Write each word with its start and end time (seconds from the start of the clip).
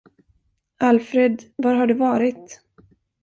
Afred, 0.87 1.43
var 1.55 1.73
har 1.75 1.87
du 1.87 1.93
varit? 1.93 2.61